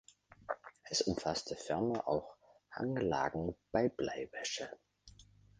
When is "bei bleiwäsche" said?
3.71-4.67